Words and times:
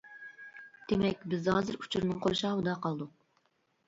دېمەك، 0.91 1.19
بىز 1.33 1.49
ھازىر 1.55 1.77
ئۇچۇرنىڭ 1.81 2.23
قورشاۋىدا 2.23 2.73
قالدۇق. 2.87 3.13